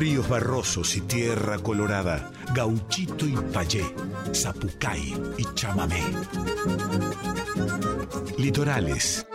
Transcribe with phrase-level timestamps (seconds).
[0.00, 3.84] ríos barrosos y tierra colorada, gauchito y payé,
[4.34, 6.00] zapucay y chamamé.
[8.38, 9.26] Litorales.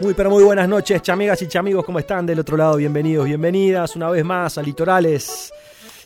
[0.00, 2.76] Muy pero muy buenas noches, chamigas y chamigos, ¿cómo están del otro lado?
[2.76, 5.52] Bienvenidos, bienvenidas una vez más a Litorales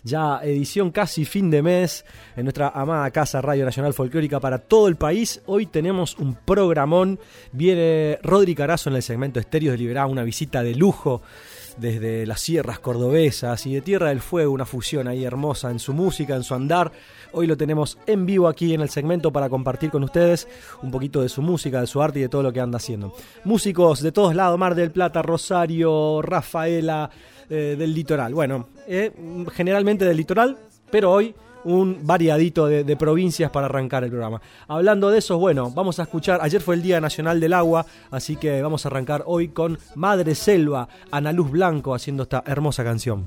[0.03, 2.05] ya edición casi fin de mes
[2.37, 5.43] en nuestra amada casa Radio Nacional Folclórica para todo el país.
[5.47, 7.19] Hoy tenemos un programón.
[7.52, 11.23] Viene Rodri Carazo en el segmento Estéreos de Liberá, una visita de lujo
[11.79, 15.93] desde las sierras cordobesas y de Tierra del Fuego, una fusión ahí hermosa en su
[15.93, 16.93] música, en su andar.
[17.33, 20.49] Hoy lo tenemos en vivo aquí en el segmento para compartir con ustedes
[20.83, 23.15] un poquito de su música, de su arte y de todo lo que anda haciendo.
[23.45, 27.10] Músicos de todos lados, Mar del Plata, Rosario, Rafaela,
[27.51, 28.34] eh, del litoral.
[28.34, 29.12] Bueno, eh,
[29.52, 30.57] generalmente del litoral,
[30.91, 31.34] pero hoy
[31.65, 34.41] un variadito de, provincias para arrancar el programa.
[34.69, 38.37] Hablando de eso, bueno, vamos a escuchar, ayer fue el Día Nacional del Agua, así
[38.37, 43.26] que vamos a arrancar hoy con Madre Selva, Ana Luz Blanco haciendo esta hermosa canción.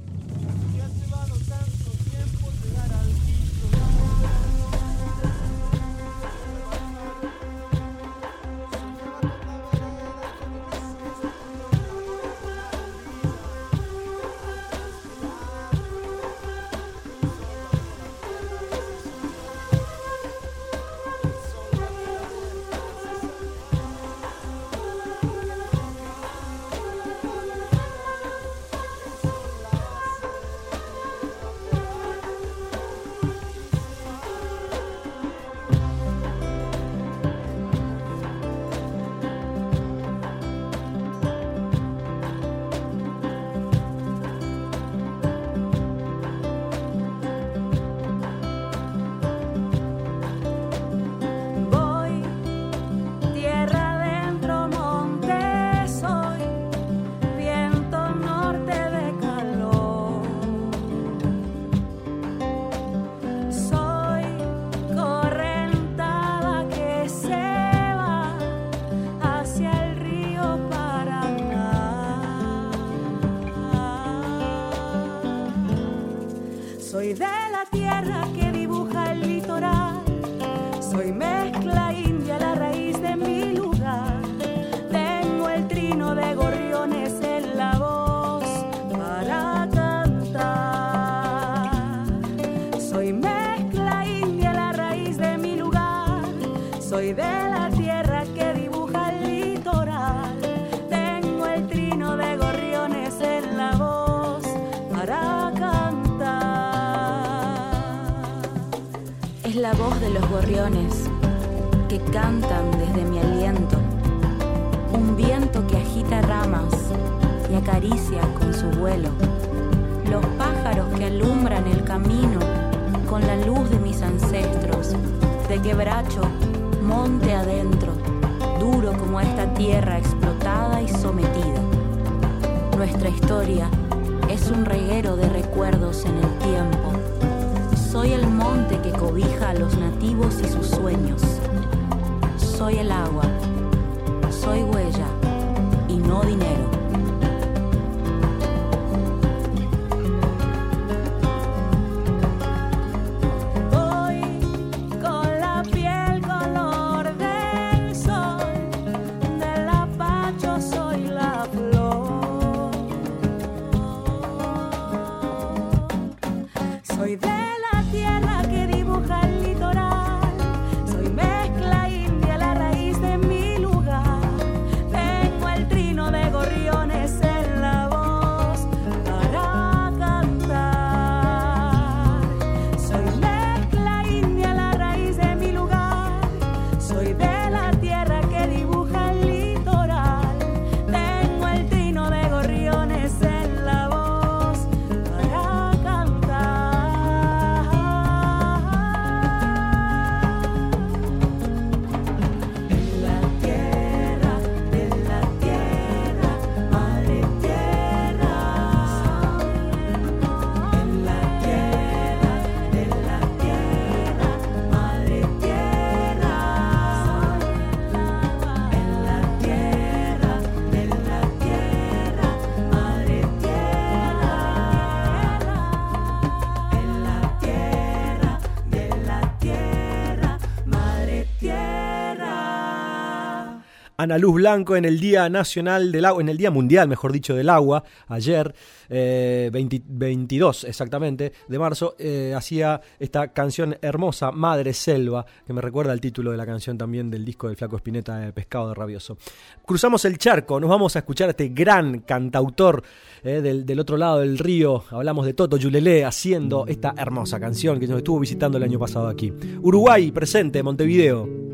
[234.01, 237.36] Ana Luz Blanco en el Día Nacional del Agua, en el Día Mundial, mejor dicho,
[237.36, 238.51] del Agua, ayer,
[238.89, 245.94] 22 eh, exactamente, de marzo, eh, hacía esta canción hermosa, Madre Selva, que me recuerda
[245.94, 249.19] el título de la canción también del disco del Flaco Espineta de Pescado de Rabioso.
[249.63, 252.81] Cruzamos el charco, nos vamos a escuchar a este gran cantautor
[253.24, 257.80] eh, del, del, otro lado del río, hablamos de Toto Yulelé haciendo esta hermosa canción
[257.80, 259.31] que nos estuvo visitando el año pasado aquí.
[259.62, 261.50] Uruguay, presente, Montevideo.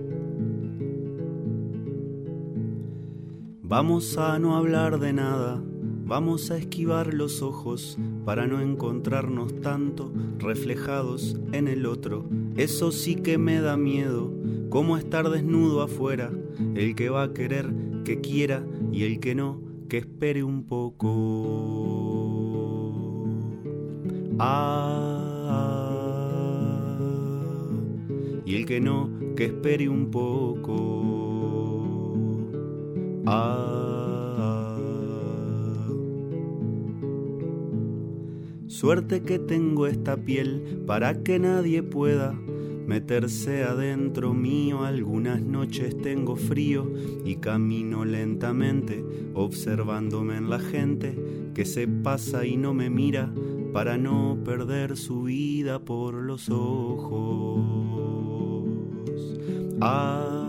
[3.69, 5.61] Vamos a no hablar de nada,
[6.05, 10.09] vamos a esquivar los ojos para no encontrarnos tanto
[10.39, 12.29] reflejados en el otro.
[12.55, 14.31] Eso sí que me da miedo,
[14.69, 16.31] como estar desnudo afuera,
[16.75, 17.69] el que va a querer
[18.05, 19.59] que quiera y el que no,
[19.89, 21.17] que espere un poco.
[24.39, 24.77] Ah,
[28.45, 31.16] y el que no, que espere un poco.
[33.29, 34.77] Ah,
[38.67, 44.85] suerte que tengo esta piel para que nadie pueda meterse adentro mío.
[44.85, 46.89] Algunas noches tengo frío
[47.25, 49.03] y camino lentamente,
[49.33, 53.29] observándome en la gente que se pasa y no me mira
[53.73, 57.65] para no perder su vida por los ojos.
[59.81, 60.46] Ah,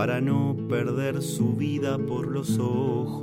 [0.00, 3.20] para no perder su vida por los ojos.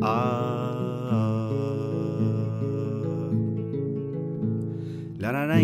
[0.00, 1.50] Ah,
[5.18, 5.60] la, la, la,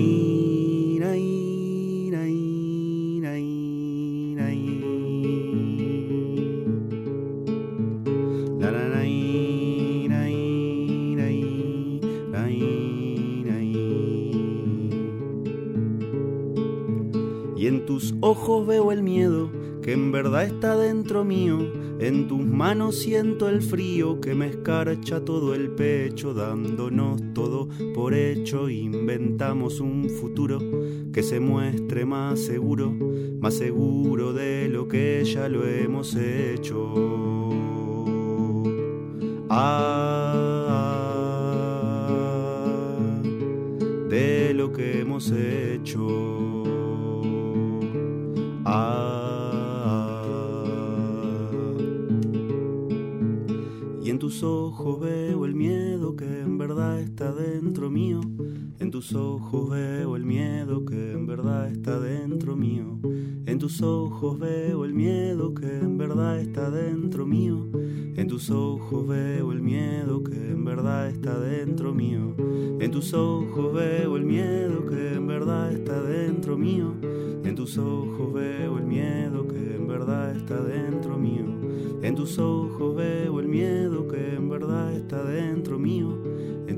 [18.28, 19.50] ojos veo el miedo
[19.82, 21.72] que en verdad está dentro mío.
[21.98, 28.12] En tus manos siento el frío que me escarcha todo el pecho, dándonos todo por
[28.12, 28.68] hecho.
[28.68, 30.58] Inventamos un futuro
[31.10, 32.92] que se muestre más seguro,
[33.40, 36.92] más seguro de lo que ya lo hemos hecho.
[39.48, 40.28] Ah,
[44.10, 46.57] de lo que hemos hecho.
[54.02, 58.20] Y en tus ojos veo el miedo que en verdad está dentro mío.
[58.80, 63.00] En tus ojos veo el miedo que en verdad está dentro mío.
[63.44, 67.66] En tus ojos veo el miedo que en verdad está dentro mío.
[68.16, 72.36] En tus ojos veo el miedo que en verdad está dentro mío.
[72.78, 76.94] En tus ojos veo el miedo que en verdad está dentro mío.
[77.44, 81.46] En tus ojos veo el miedo que en verdad está dentro mío.
[82.02, 86.16] En tus ojos veo el miedo que en verdad está dentro mío.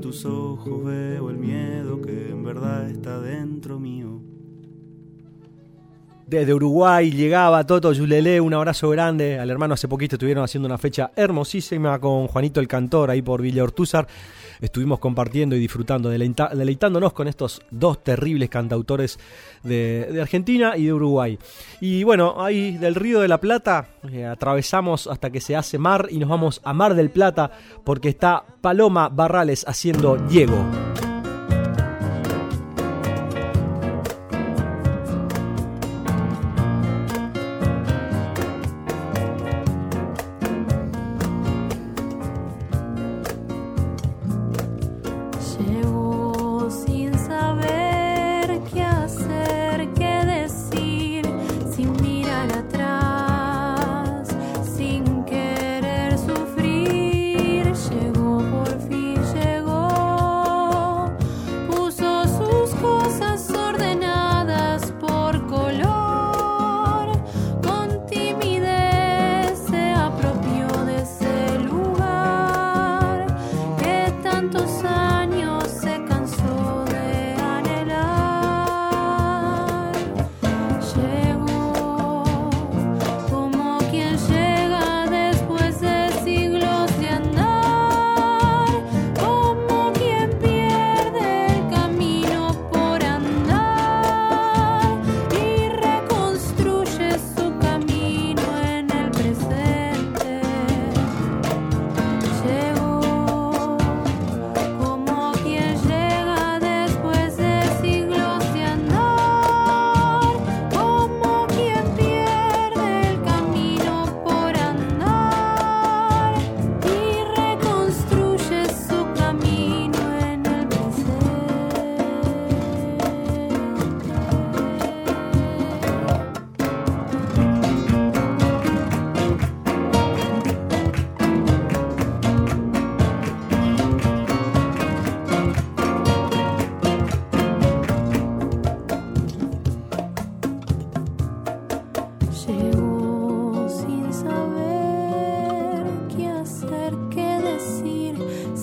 [0.01, 4.19] Tus ojos veo el miedo que en verdad está dentro mío.
[6.25, 9.75] Desde Uruguay llegaba Toto Yulele, un abrazo grande al hermano.
[9.75, 14.07] Hace poquito estuvieron haciendo una fecha hermosísima con Juanito el Cantor ahí por Villa Ortúzar.
[14.61, 19.19] Estuvimos compartiendo y disfrutando, deleitándonos con estos dos terribles cantautores
[19.63, 21.39] de, Argentina y de Uruguay.
[21.81, 26.07] Y bueno, ahí del Río de la Plata eh, atravesamos hasta que se hace mar
[26.11, 27.51] y nos vamos a Mar del Plata
[27.83, 30.63] porque está Paloma Barrales haciendo Diego.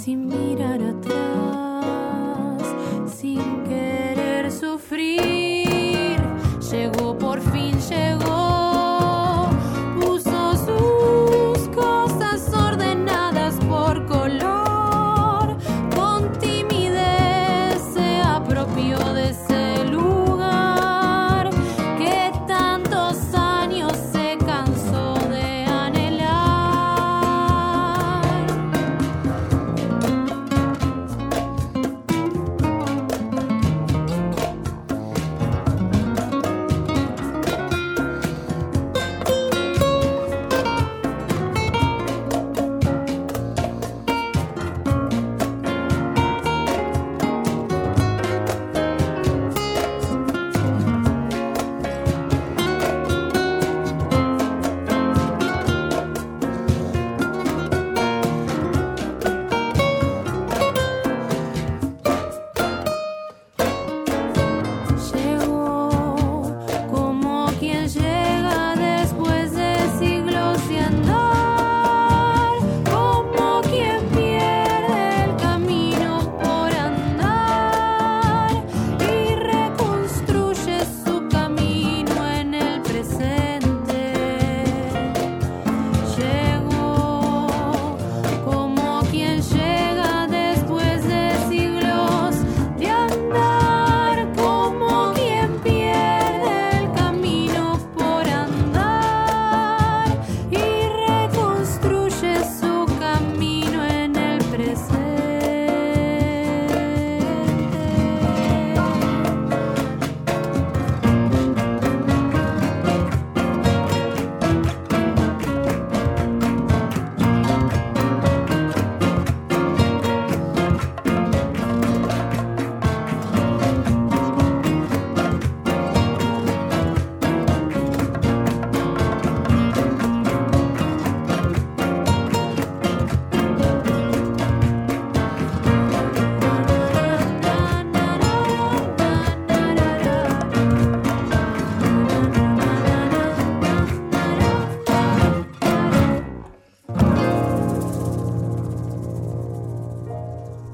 [0.08, 0.57] 亲密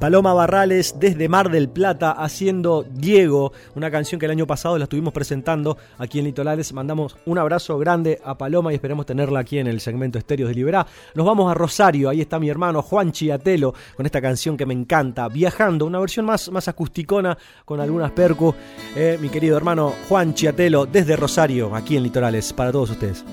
[0.05, 4.85] Paloma Barrales desde Mar del Plata haciendo Diego, una canción que el año pasado la
[4.85, 6.75] estuvimos presentando aquí en Litorales.
[6.75, 10.57] Mandamos un abrazo grande a Paloma y esperemos tenerla aquí en el segmento Estéreos de
[10.57, 10.87] Liberá.
[11.15, 14.75] Nos vamos a Rosario, ahí está mi hermano Juan Chiatelo con esta canción que me
[14.75, 18.55] encanta, Viajando, una versión más, más acusticona con algunas percus.
[18.95, 23.25] Eh, mi querido hermano Juan Chiatelo desde Rosario, aquí en Litorales, para todos ustedes.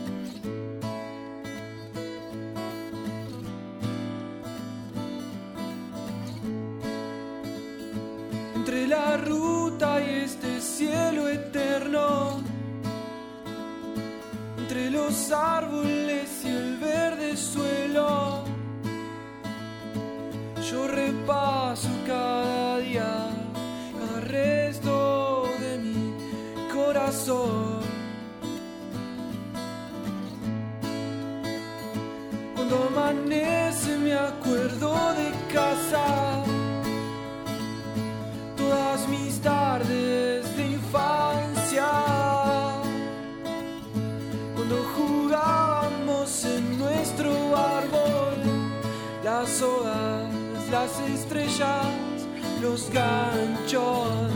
[15.31, 18.43] Árboles y el verde suelo.
[20.69, 23.29] Yo repaso cada día,
[23.99, 26.13] cada resto de mi
[26.73, 27.81] corazón.
[32.55, 36.05] Cuando amanece me acuerdo de casa,
[38.55, 39.41] todas mis
[51.09, 52.27] estrellas,
[52.61, 54.31] los ganchos.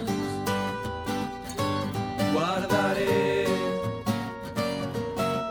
[2.34, 3.46] Guardaré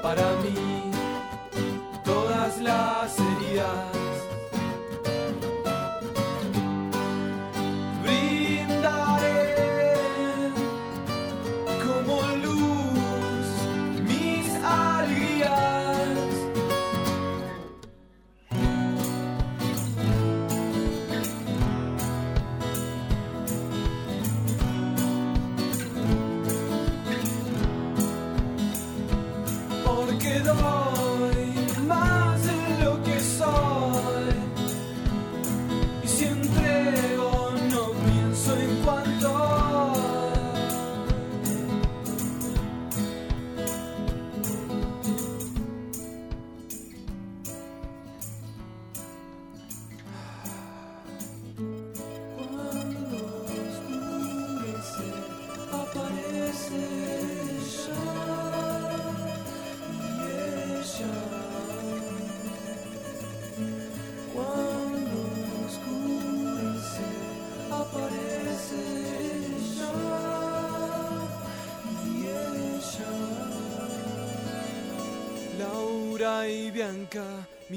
[0.03, 0.91] para mí
[2.05, 3.94] todas las heridas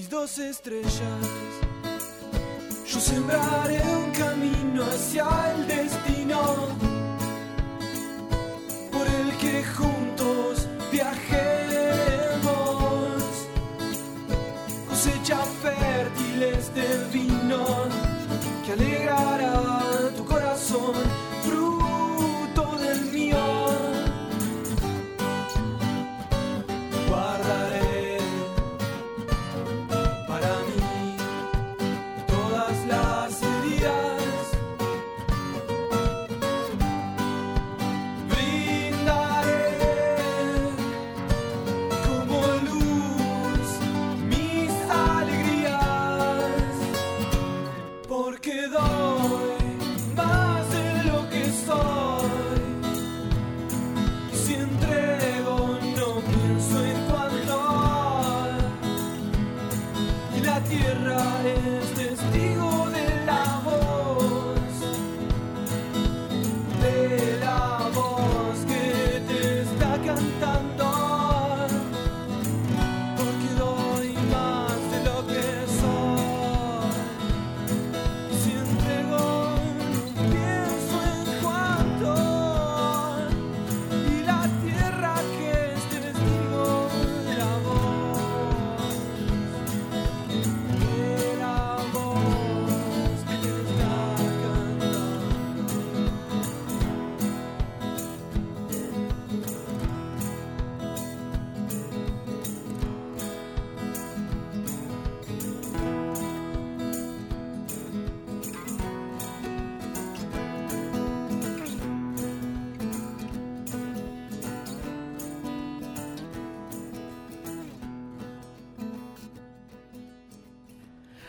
[0.10, 1.47] dos estrellas.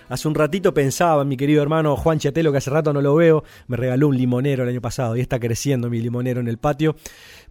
[0.09, 3.15] Hace un ratito pensaba en mi querido hermano Juan Chatelo, que hace rato no lo
[3.15, 6.59] veo, me regaló un limonero el año pasado y está creciendo mi limonero en el
[6.59, 6.97] patio.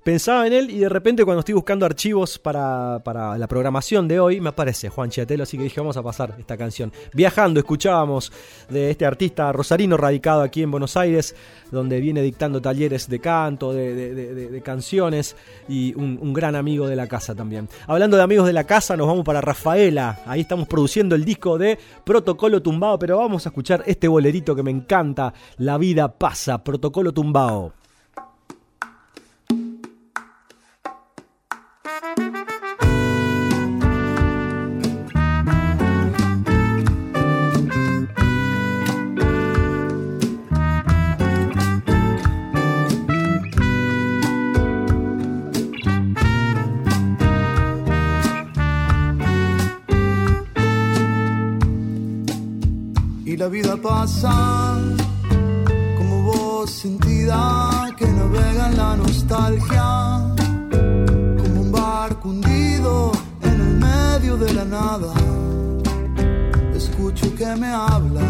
[0.03, 4.19] Pensaba en él y de repente cuando estoy buscando archivos para, para la programación de
[4.21, 6.93] hoy me aparece Juan Chatelo, así que dije vamos a pasar esta canción.
[7.13, 8.31] Viajando escuchábamos
[8.69, 11.35] de este artista rosarino radicado aquí en Buenos Aires,
[11.71, 15.35] donde viene dictando talleres de canto, de- de canciones
[15.67, 17.67] y un, un gran amigo de la casa también.
[17.85, 20.21] Hablando de amigos de la casa, nos vamos para Rafaela.
[20.25, 24.63] Ahí estamos produciendo el disco de Protocolo Tumbao, pero vamos a escuchar este bolerito que
[24.63, 25.33] me encanta.
[25.57, 27.76] La vida pasa, Protocolo Tumbao.
[53.47, 54.75] La vida pasa
[55.97, 59.87] como voz sentida que navega en la nostalgia,
[61.39, 65.13] como un barco hundido en el medio de la nada.
[66.75, 68.27] Escucho que me habla.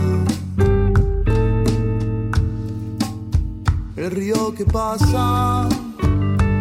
[3.96, 5.68] El río que pasa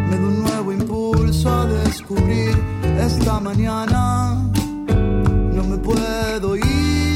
[0.09, 2.57] me da un nuevo impulso a descubrir
[3.07, 4.33] esta mañana.
[5.55, 7.06] No me puedo ir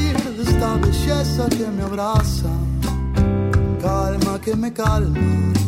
[0.62, 2.48] esta belleza que me abraza.
[3.80, 5.61] Calma que me calma.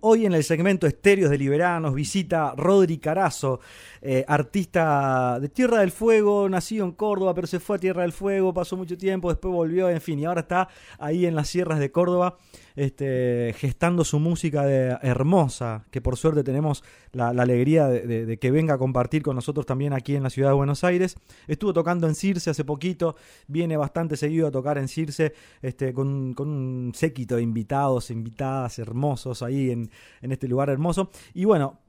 [0.00, 3.60] Hoy en el segmento Estéreos de Liberanos visita Rodri Carazo,
[4.00, 8.12] eh, artista de Tierra del Fuego, nacido en Córdoba, pero se fue a Tierra del
[8.12, 11.78] Fuego, pasó mucho tiempo, después volvió, en fin, y ahora está ahí en las sierras
[11.78, 12.38] de Córdoba
[12.78, 18.74] este, gestando su música de, hermosa, que por suerte tenemos la, alegría de, que venga
[18.74, 21.16] a compartir con nosotros también aquí en la ciudad de Buenos Aires.
[21.48, 23.16] Estuvo tocando en Circe hace poquito,
[23.48, 29.42] viene bastante seguido a tocar en Circe este, con, un séquito de invitados, invitadas hermosos
[29.42, 29.90] ahí en
[30.22, 31.10] este lugar hermoso.
[31.34, 31.80] Y bueno,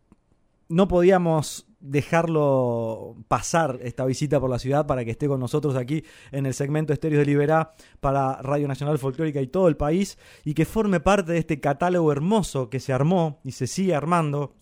[0.70, 6.04] no podíamos dejarlo pasar esta visita por la ciudad para que esté con nosotros aquí
[6.32, 10.54] en el segmento Estéreos de Liberá para Radio Nacional Folclórica y todo el país y
[10.54, 14.56] que forme parte de este catálogo hermoso que se armó y se sigue armando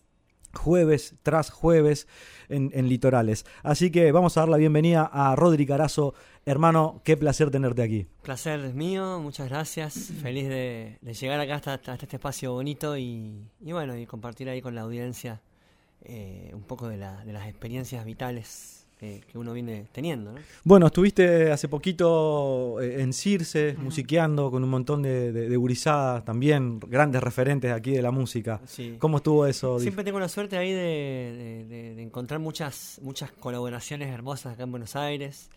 [0.54, 2.08] jueves tras jueves
[2.50, 3.46] en, Litorales.
[3.64, 6.14] Así que vamos a dar la bienvenida a Rodri Carazo.
[6.46, 8.08] Hermano, qué placer tenerte aquí.
[8.24, 10.12] Placer mío, muchas gracias.
[10.22, 14.74] Feliz de, llegar acá hasta, este espacio bonito y, y bueno, y compartir ahí con
[14.76, 15.42] la audiencia
[16.10, 20.34] eh, un poco de, la, de, las experiencias vitales que uno viene teniendo.
[20.64, 27.22] Bueno, estuviste hace poquito eh, en Circe, musiqueando con un montón de, de, también grandes
[27.22, 28.60] referentes aquí de la música.
[28.98, 29.80] ¿Cómo estuvo eso?
[29.80, 35.50] Siempre tengo la suerte ahí de, encontrar muchas, muchas colaboraciones hermosas acá en Buenos Aires.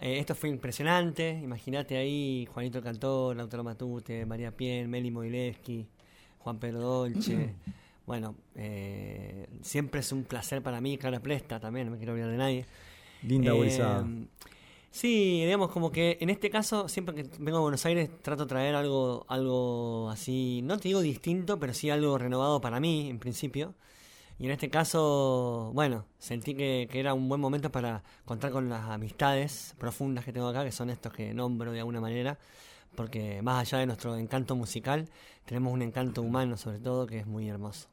[0.00, 5.88] Eh, esto fue impresionante, imagínate ahí Juanito Cantor, Lautaro Matute, María Piel, Meli Moileski,
[6.38, 7.54] Juan Pedro Dolce.
[8.06, 12.30] bueno, eh, siempre es un placer para mí, Clara Plesta también, no me quiero olvidar
[12.30, 12.66] de nadie.
[13.22, 14.26] Linda eh,
[14.92, 18.48] Sí, digamos como que en este caso, siempre que vengo a Buenos Aires, trato de
[18.48, 23.18] traer algo, algo así, no te digo distinto, pero sí algo renovado para mí, en
[23.18, 23.74] principio.
[24.38, 28.68] Y en este caso, bueno, sentí que, que, era un buen momento para contar con
[28.70, 32.38] las amistades profundas que tengo acá, que son estos que nombro de alguna manera,
[32.94, 35.08] porque más allá de nuestro encanto musical,
[35.44, 37.88] tenemos un encanto humano sobre todo que es muy hermoso.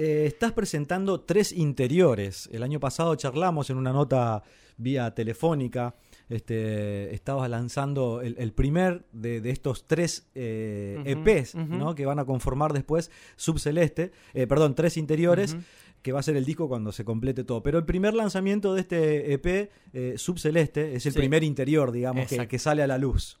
[0.00, 2.48] Eh, estás presentando tres interiores.
[2.52, 4.42] El año pasado charlamos en una nota
[4.78, 5.94] vía telefónica.
[6.30, 12.72] Este, estabas lanzando el, primer de, estos tres EPs eh, e que van a conformar
[12.72, 15.54] después Subceleste, eh, perdón, tres interiores,
[16.00, 17.62] que va a ser el disco cuando se complete todo.
[17.62, 19.70] Pero el primer lanzamiento de este EP,
[20.16, 23.38] Subceleste, es el primer interior, digamos, que, que, sale a la luz.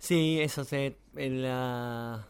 [0.00, 0.96] Sí, eso se.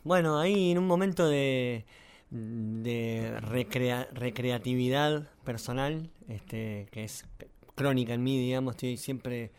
[0.04, 1.86] bueno, ahí en un momento de
[2.30, 7.24] de recreatividad personal, este, que es
[7.74, 9.52] crónica en mí, digamos, estoy siempre...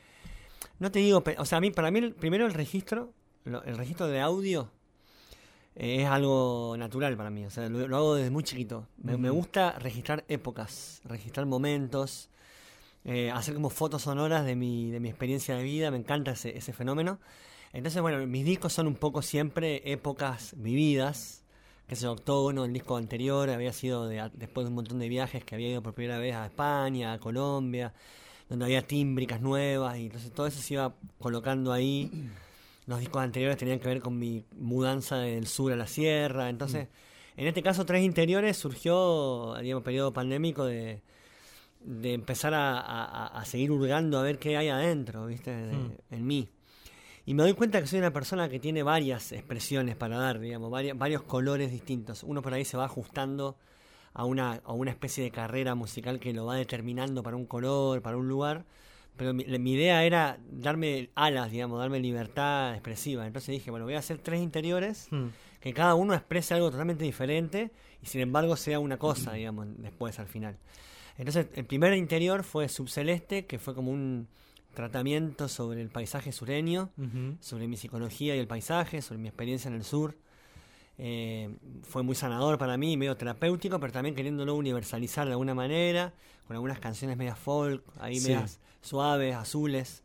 [0.80, 3.14] No te digo, o sea, a mí, para mí, primero el registro,
[3.46, 4.70] el registro de audio
[5.76, 8.88] eh, es algo natural para mí, o sea, lo, hago desde muy chiquito.
[8.98, 12.30] Me, gusta registrar épocas, registrar momentos,
[13.06, 16.58] eh, hacer como fotos sonoras de mi, de mi experiencia de vida, me encanta ese,
[16.58, 17.20] ese fenómeno.
[17.74, 21.44] Entonces, bueno, mis discos son un poco siempre épocas vividas,
[21.88, 25.56] que sé Octógono, el disco anterior, había sido después de un montón de viajes que
[25.56, 27.94] había ido por primera vez a España, a Colombia,
[28.50, 32.12] donde había tímbricas nuevas, y entonces todo eso se iba colocando ahí.
[32.88, 36.88] Los discos anteriores tenían que ver con mi mudanza del sur a la sierra, entonces,
[36.88, 37.42] mm.
[37.42, 41.02] en este caso, Tres Interiores surgió, digamos, periodo pandémico de,
[41.82, 45.52] de empezar a, seguir hurgando a ver qué hay adentro, ¿viste?
[45.54, 45.92] Mm.
[46.12, 46.50] En mí.
[47.28, 50.72] Y me doy cuenta que soy una persona que tiene varias expresiones para dar, digamos,
[50.72, 52.24] varios, colores distintos.
[52.24, 53.58] Uno por ahí se va ajustando
[54.14, 58.02] a una, a una especie de carrera musical que lo va determinando para un color,
[58.02, 58.64] para un lugar.
[59.18, 63.28] Pero mi, idea era darme alas, digamos, darme libertad expresiva.
[63.28, 65.26] Entonces dije, bueno, voy a hacer tres interiores, hmm.
[65.60, 70.18] que cada uno exprese algo totalmente diferente y sin embargo sea una cosa, digamos, después
[70.20, 70.56] al final.
[71.18, 74.30] Entonces el primer interior fue Subceleste, que fue como un
[74.78, 76.92] tratamiento sobre el paisaje sureño,
[77.40, 80.16] sobre mi psicología y el paisaje, sobre mi experiencia en el sur.
[81.00, 81.50] Eh,
[81.82, 86.14] fue muy sanador para mí, medio terapéutico, pero también queriéndolo universalizar de alguna manera,
[86.46, 90.04] con algunas canciones medias folk, ahí medias suaves, azules.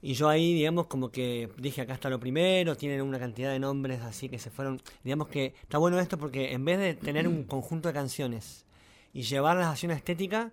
[0.00, 3.58] Y yo ahí, digamos, como que dije, acá está lo primero, tienen una cantidad de
[3.58, 7.26] nombres así que se fueron, digamos que está bueno esto porque en vez de tener
[7.26, 8.64] un conjunto de canciones
[9.12, 10.52] y llevarlas hacia una estética,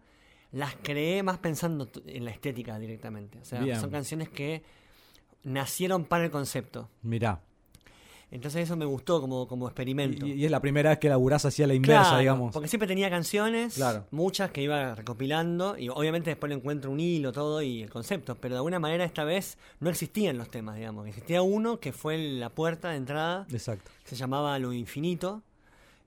[0.53, 3.39] las creé más pensando en la estética directamente.
[3.39, 4.63] O sea, son canciones que
[5.43, 6.89] nacieron para el concepto.
[7.01, 7.41] Mirá.
[8.29, 10.25] Entonces eso me gustó como, como experimento.
[10.25, 12.51] Y, es la primera vez que laburás hacia la inversa, digamos.
[12.51, 17.31] Porque siempre tenía canciones, muchas que iba recopilando, y obviamente después le encuentro un hilo,
[17.31, 21.07] todo y el concepto, pero de alguna manera esta vez no existían los temas, digamos.
[21.07, 23.91] Existía uno que fue la puerta de entrada, Exacto.
[24.03, 25.43] se llamaba Lo Infinito,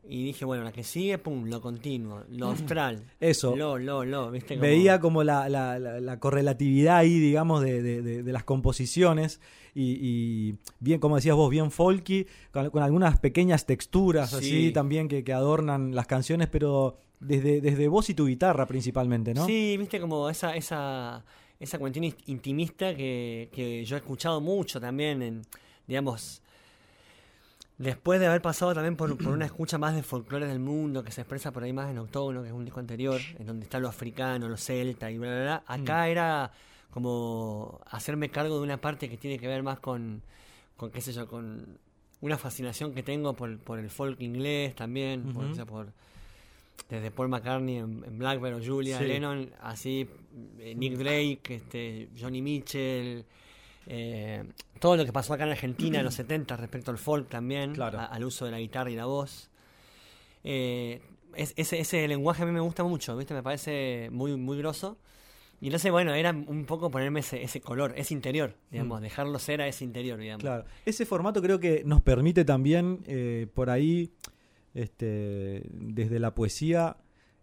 [0.08, 3.02] Y dije, bueno, la que sigue, pum, lo continuo, lo austral.
[3.20, 3.56] Eso.
[3.56, 4.54] Lo, lo, lo, ¿viste?
[4.54, 8.44] Como- Veía como la, la- la- la correlatividad ahí, digamos, de, de- de- de las
[8.44, 9.40] composiciones
[9.74, 14.36] y, y bien, como decías vos, bien folky, con, con algunas pequeñas texturas Sí.
[14.36, 19.34] así también que, que adornan las canciones, pero desde, desde voz y tu guitarra principalmente,
[19.34, 19.44] ¿no?
[19.46, 21.24] Sí, viste como esa, esa,
[21.58, 25.42] esa cuestión in- intimista que, que yo he escuchado mucho también en,
[25.86, 26.42] digamos,
[27.78, 31.12] después de haber pasado también por, por una escucha más de folclore del mundo que
[31.12, 33.78] se expresa por ahí más en Octógono, que es un disco anterior, en donde está
[33.78, 35.64] lo africano, lo celta y bla, bla, bla.
[35.66, 36.52] Acá era
[36.90, 40.22] como hacerme cargo de una parte que tiene que ver más con,
[40.76, 41.78] con qué sé yo, con
[42.22, 45.92] una fascinación que tengo por, por el folk inglés también, por, o sea, por
[46.88, 49.04] desde Paul McCartney en, en Blackbird o Julia Sí.
[49.04, 50.08] Lennon, así
[50.58, 53.24] eh, Nick Drake, este, Johnny Mitchell,
[53.86, 54.44] eh,
[54.80, 57.98] todo lo que pasó acá en Argentina en los 70 respecto al folk también, Claro.
[58.00, 59.48] a- al uso de la guitarra y la voz.
[60.44, 61.00] Eh,
[61.34, 63.34] es- ese, ese lenguaje a mí me gusta mucho, ¿viste?
[63.34, 64.98] Me parece muy, muy grosso.
[65.60, 69.02] Y entonces, bueno, era un poco ponerme ese, ese color, ese interior, digamos, Mm.
[69.04, 70.42] dejarlo ser a ese interior, digamos.
[70.42, 70.64] Claro.
[70.84, 74.12] Ese formato creo que nos permite también, eh, por ahí,
[74.74, 76.96] este, desde la poesía,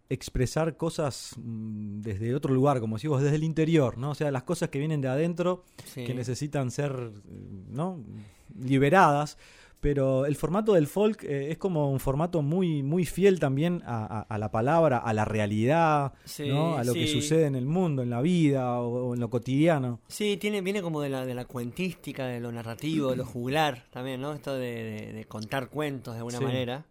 [0.08, 4.10] expresar cosas mm, desde otro lugar, como decimos, desde el interior, ¿no?
[4.10, 6.04] O sea, las cosas que vienen de adentro, Sí.
[6.04, 7.20] que necesitan ser, eh,
[7.70, 7.98] ¿no?
[8.58, 9.38] Liberadas.
[9.80, 14.20] Pero el formato del folk eh, es como un formato muy, muy fiel también a,
[14.20, 16.78] a- a la palabra, a la realidad, Sí, ¿no?
[16.78, 20.00] A lo que sucede en el mundo, en la vida o, o en lo cotidiano.
[20.08, 23.84] Sí, tiene, viene como de la, de la cuentística, de lo narrativo, de lo juglar
[23.90, 24.32] también, ¿no?
[24.32, 26.86] Esto de, de- de contar cuentos de alguna manera.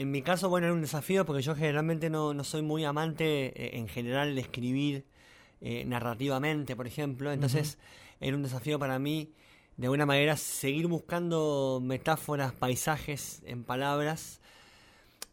[0.00, 3.48] En mi caso, bueno, era un desafío porque yo generalmente no, no soy muy amante
[3.48, 5.04] eh, en general de escribir
[5.60, 7.30] eh, narrativamente, por ejemplo.
[7.30, 7.76] Entonces,
[8.18, 9.34] era un desafío para mí,
[9.76, 14.39] de alguna manera, seguir buscando metáforas, paisajes en palabras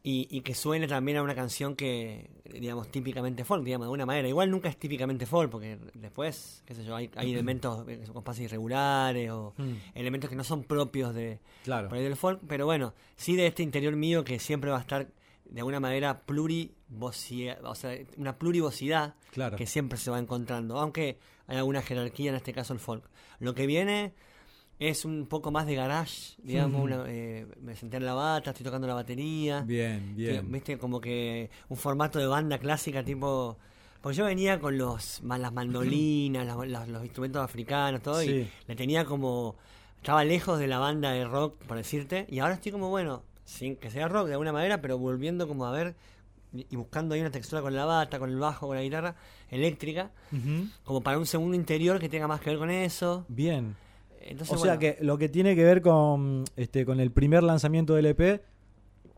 [0.10, 4.06] y, y que suene también a una canción que, digamos, típicamente folk, digamos, de alguna
[4.06, 4.28] manera.
[4.30, 8.14] Igual nunca es típicamente folk, porque después, qué sé yo, hay, hay elementos eh, con
[8.14, 9.74] compases irregulares o Mm.
[9.96, 11.90] elementos que no son propios de, Claro.
[11.90, 14.82] por ahí del folk, pero bueno, sí de este interior mío que siempre va a
[14.82, 15.08] estar
[15.50, 19.58] de alguna manera plurivocidad, o sea, una plurivocidad Claro.
[19.58, 21.18] que siempre se va encontrando, aunque
[21.48, 23.04] hay alguna jerarquía, en este caso el folk.
[23.40, 24.14] Lo que viene
[24.80, 28.64] es un poco más de garage, digamos, una, eh, me senté en la bata, estoy
[28.64, 30.52] tocando la batería, Bien, que, bien.
[30.52, 33.58] viste, como que un formato de banda clásica tipo...
[34.02, 38.28] Porque yo venía con los las mandolinas, las- las- los instrumentos africanos, todo, y
[38.68, 39.56] le tenía como...
[39.98, 43.76] Estaba lejos de la banda de rock, por decirte, y ahora estoy como, bueno, sin
[43.78, 45.96] que sea rock de alguna manera, pero volviendo como a ver
[46.54, 49.16] y buscando ahí una textura con la bata, con el bajo, con la guitarra
[49.50, 50.12] eléctrica,
[50.84, 53.26] como para un segundo interior que tenga más que ver con eso.
[53.28, 53.76] Bien.
[54.22, 57.94] Entonces, O sea que lo que tiene que ver con este con el primer lanzamiento
[57.96, 58.42] del EP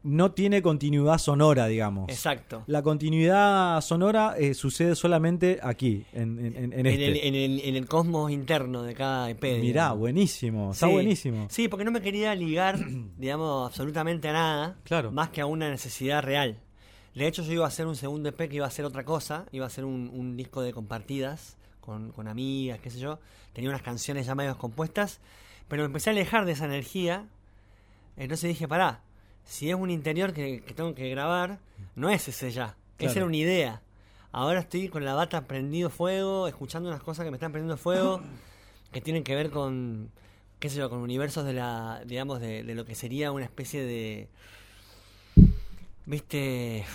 [0.01, 2.07] no tiene continuidad sonora, digamos.
[2.09, 2.63] Exacto.
[2.67, 7.05] La continuidad sonora eh, sucede solamente aquí, en, en- en- en En, este.
[7.07, 9.41] el, en, el, en el cosmos interno de cada EP.
[9.43, 9.99] Mirá, digamos.
[9.99, 10.93] buenísimo, está Sí.
[10.93, 11.47] buenísimo.
[11.49, 12.79] Sí, porque no me quería ligar,
[13.17, 15.11] digamos, absolutamente a nada, Claro.
[15.11, 16.59] más que a una necesidad real.
[17.13, 19.47] De hecho, yo iba a hacer un segundo EP que iba a ser otra cosa,
[19.51, 21.57] iba a ser un, un disco de compartidas
[21.89, 23.19] con, con amigas, qué sé yo.
[23.53, 25.19] Tenía unas canciones ya medio compuestas,
[25.67, 27.25] pero me empecé a alejar de esa energía.
[28.15, 29.01] Entonces dije, pará,
[29.43, 31.59] si es un interior que, que tengo que grabar,
[31.95, 32.75] no es ese ya.
[32.97, 33.11] Claro.
[33.11, 33.81] Esa era una idea.
[34.31, 38.21] Ahora estoy con la bata prendido fuego, escuchando unas cosas que me están prendiendo fuego,
[38.91, 40.11] que tienen que ver con,
[40.59, 43.83] qué sé yo, con universos de la, digamos, de, de lo que sería una especie
[43.83, 44.29] de,
[46.05, 46.85] viste,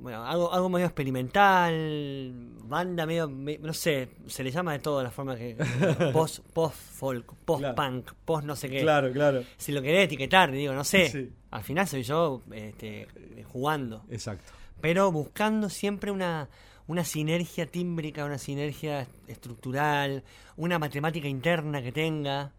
[0.00, 2.32] bueno, algo, algo medio experimental,
[2.64, 5.56] banda medio, me- no sé, se le llama de todo la forma que,
[6.12, 8.80] post, post folk, post punk, post no sé qué.
[8.82, 9.42] Claro, claro.
[9.56, 11.08] Si lo querés etiquetar, digo, no sé.
[11.10, 11.30] Sí.
[11.50, 13.08] Al final soy yo este,
[13.52, 14.52] jugando Exacto.
[14.80, 16.48] pero buscando siempre una,
[16.86, 20.22] una sinergia tímbrica, una sinergia estructural,
[20.56, 22.52] una matemática interna que tenga,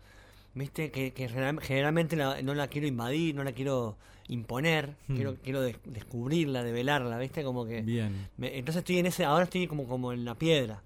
[0.55, 0.89] ¿viste?
[0.91, 3.97] Que, que general- generalmente la- no la quiero invadir, no la quiero
[4.29, 5.15] imponer, Hmm.
[5.15, 7.43] quiero, quiero des- descubrirla, develarla, ¿viste?
[7.43, 7.81] Como que...
[7.81, 8.29] Bien.
[8.37, 10.81] me- entonces estoy en ese, ahora estoy como, como en la piedra,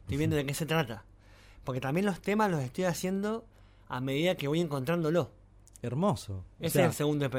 [0.00, 1.04] estoy viendo de qué se trata.
[1.64, 3.44] Porque también los temas los estoy haciendo
[3.88, 5.30] a medida que voy encontrándolo.
[5.82, 6.38] Hermoso.
[6.38, 7.34] O Ese sea, es el segundo EP.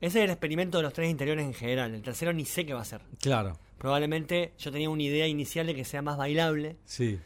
[0.00, 1.94] Ese es el experimento de los tres interiores en general.
[1.94, 3.02] El tercero ni sé qué va a ser.
[3.20, 7.18] Claro, Probablemente yo tenía una idea inicial de que sea más bailable, sí.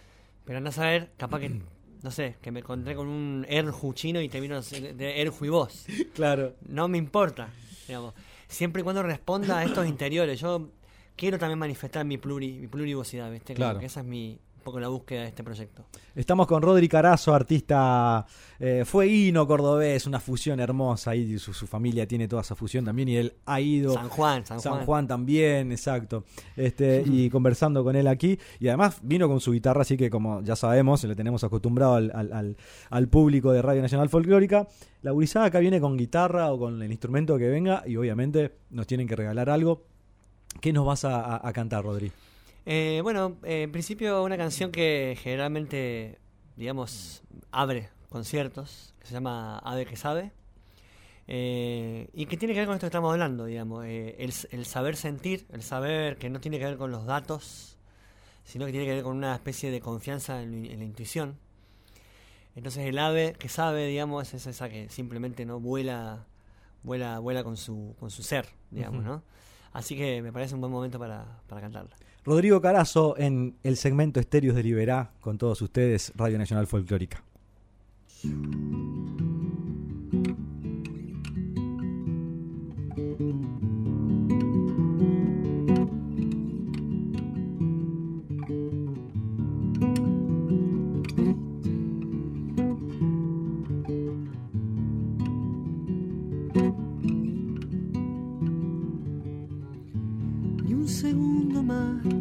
[0.44, 1.60] pero anda a saber, capaz que,
[2.02, 5.84] no sé, que me encontré con un Erju chino y termino de Erju y vos.
[6.14, 6.54] Claro.
[6.68, 7.48] No me importa,
[7.86, 8.14] digamos.
[8.48, 10.40] Siempre y cuando responda a estos interiores.
[10.40, 10.70] Yo
[11.16, 13.54] quiero también manifestar mi, pluri, mi plurivocidad, ¿viste?
[13.54, 13.78] Como Claro.
[13.80, 15.84] que esa es mi poco la búsqueda de este proyecto.
[16.14, 18.26] Estamos con Rodri Carazo, artista
[18.58, 21.14] eh, fueguino cordobés, una fusión hermosa.
[21.14, 23.08] Y su, su familia tiene toda esa fusión también.
[23.08, 23.94] Y él ha ido.
[23.94, 24.74] San Juan, San Juan.
[24.78, 26.24] San Juan también, exacto.
[26.56, 28.38] Este, y conversando con él aquí.
[28.58, 32.10] Y además vino con su guitarra, así que como ya sabemos, le tenemos acostumbrado al,
[32.14, 32.56] al- al-
[32.90, 34.66] al público de Radio Nacional Folclórica.
[35.02, 38.86] La gurizada acá viene con guitarra o con el instrumento que venga y obviamente nos
[38.86, 39.84] tienen que regalar algo.
[40.60, 42.10] ¿Qué nos vas a, a- a cantar, Rodri?
[42.66, 46.18] Eh, bueno, eh, en principio una canción que generalmente,
[46.56, 50.32] digamos, abre conciertos, que se llama Ave que sabe,
[51.26, 54.96] eh, y que tiene que ver con esto que estamos hablando, digamos, eh, el, saber
[54.96, 57.78] sentir, el saber que no tiene que ver con los datos,
[58.44, 61.38] sino que tiene que ver con una especie de confianza en, la- en la intuición.
[62.56, 66.26] Entonces el ave que sabe, digamos, es esa que simplemente no vuela,
[66.82, 69.04] vuela, vuela con su, con su ser, digamos.
[69.04, 69.22] ¿no?
[69.72, 71.96] Así que me parece un buen momento para, para cantarla.
[72.24, 77.22] Rodrigo Carazo en el segmento Estéreos de Liberá con todos ustedes, Radio Nacional Folclórica.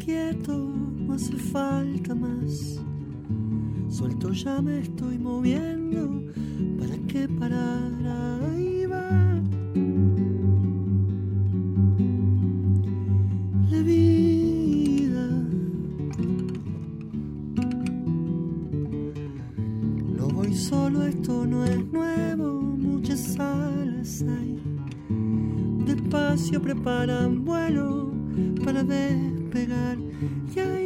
[0.04, 2.82] Quieto, no hace falta más.
[3.90, 6.24] Suelto ya me estoy moviendo,
[6.80, 7.92] ¿para qué parar?
[8.42, 9.42] Ahí va.
[13.70, 15.28] La vida.
[20.18, 24.54] No voy solo, esto no es nuevo, muchas alas hay
[25.86, 28.12] despacio preparan vuelo
[28.64, 30.83] para despegar y ahí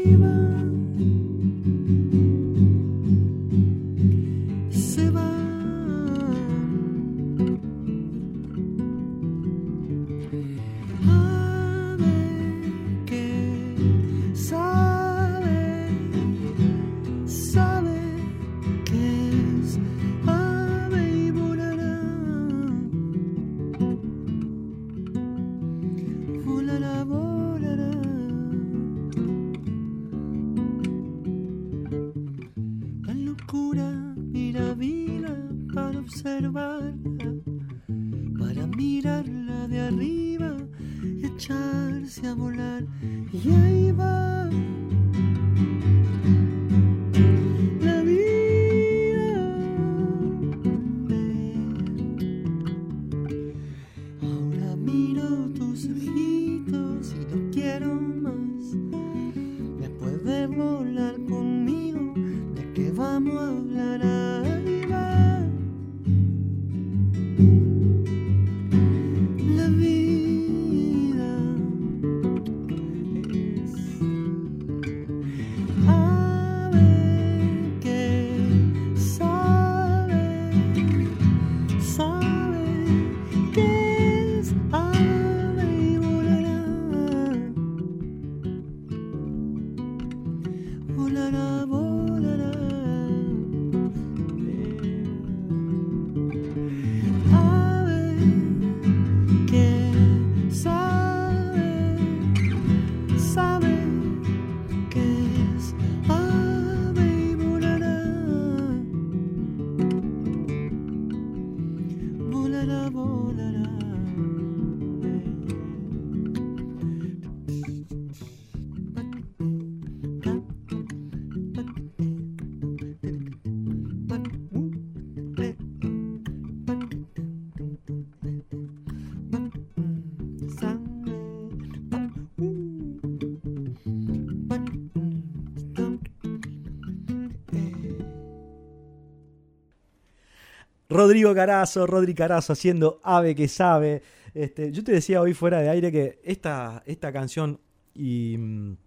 [141.07, 144.01] Rodrigo Carazo, Rodri Carazo haciendo Ave que sabe.
[144.33, 147.61] Este, yo te decía hoy fuera de aire que esta, esta canción
[147.95, 148.77] y, mm,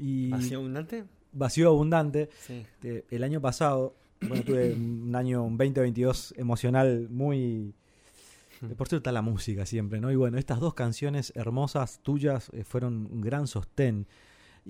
[0.00, 1.04] y ¿Vacío abundante?
[1.32, 2.64] Vacío Abundante, Sí.
[2.72, 7.72] este, el año pasado, bueno, tuve un año, un 2022 emocional muy...
[8.76, 10.10] Por cierto, está la música siempre, ¿no?
[10.10, 14.06] Y bueno, estas dos canciones hermosas tuyas eh, fueron un gran sostén.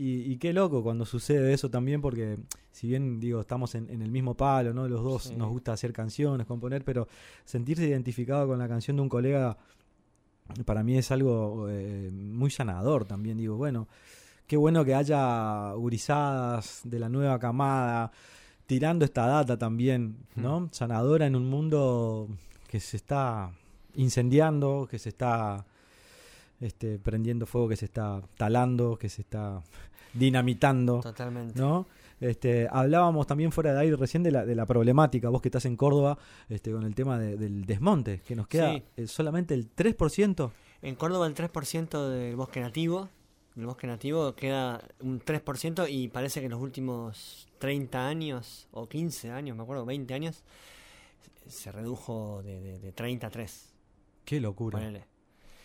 [0.00, 2.38] Y, y qué loco cuando sucede eso también, porque
[2.70, 4.86] si bien digo, estamos en, en el mismo palo, ¿no?
[4.86, 5.34] Los dos Sí.
[5.36, 7.08] nos gusta hacer canciones, componer, pero
[7.44, 9.56] sentirse identificado con la canción de un colega
[10.64, 13.38] para mí es algo eh, muy sanador también.
[13.38, 13.88] Digo, bueno,
[14.46, 18.12] qué bueno que haya gurizadas de la nueva camada
[18.66, 20.68] tirando esta data también, ¿no?
[20.72, 22.28] Sanadora en un mundo
[22.68, 23.50] que se está
[23.94, 25.66] incendiando, que se está
[26.60, 29.62] este, prendiendo fuego, que se está talando, que se está
[30.14, 31.58] dinamitando, Totalmente.
[31.60, 31.86] ¿no?
[32.20, 35.64] Este, hablábamos también fuera de aire recién de la, de la problemática, vos que estás
[35.66, 38.82] en Córdoba, este, con el tema de- del desmonte, que nos queda Sí.
[38.96, 40.50] eh, solamente el 3%.
[40.82, 43.08] En Córdoba el 3% del bosque nativo,
[43.54, 48.88] del bosque nativo queda un 3% y parece que en los últimos 30 años o
[48.88, 50.42] 15 años, me acuerdo, 20 años,
[51.46, 53.72] se redujo de, de, de 30 a 3.
[54.24, 55.04] Qué locura, ponele.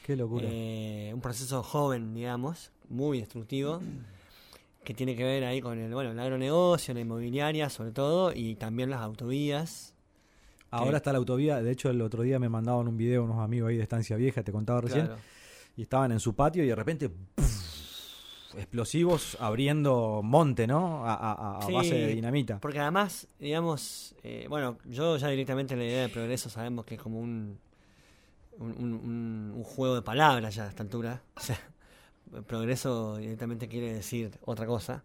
[0.03, 0.47] Qué locura.
[0.51, 3.81] Eh, un proceso joven, digamos, muy destructivo,
[4.83, 8.55] que tiene que ver ahí con el, bueno, el agronegocio, la inmobiliaria sobre todo, y
[8.55, 9.93] también las autovías.
[10.71, 13.39] Ahora que- está la autovía, de hecho el otro día me mandaban un video unos
[13.39, 15.21] amigos ahí de Estancia Vieja, te contaba recién, Claro.
[15.77, 17.11] y estaban en su patio y de repente
[18.55, 21.05] explosivos abriendo monte, ¿no?
[21.05, 22.59] A, a- a Sí, base de dinamita.
[22.59, 27.01] Porque además, digamos, eh, bueno, yo ya directamente la idea de progreso sabemos que es
[27.01, 27.57] como un,
[28.59, 31.21] un, un- un- juego de palabras ya a esta altura.
[31.35, 31.59] O sea,
[32.47, 35.03] progreso directamente quiere decir otra cosa.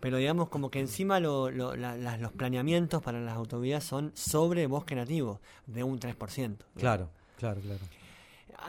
[0.00, 4.10] Pero digamos como que encima lo- lo- la- las- los planeamientos para las autovías son
[4.14, 6.56] sobre bosque nativo, de un 3%.
[6.76, 7.80] Claro, claro, claro.